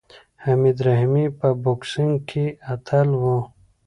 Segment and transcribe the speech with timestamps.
[0.43, 3.23] حمید رحیمي په بوکسینګ کې اتل و.